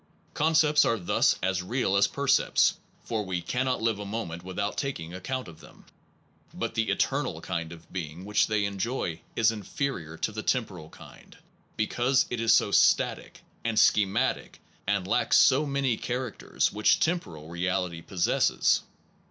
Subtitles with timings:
[0.33, 4.75] 2 Concepts are thus as real as percepts, for we cannot live a moment without
[4.75, 5.85] taking account of them.
[6.55, 10.89] But the eternal kind of being which they enjoy is in ferior to the temporal
[10.89, 11.37] kind,
[11.77, 17.47] because it is so static and schematic and lacks so many charac ters which temporal
[17.47, 18.81] reality possesses.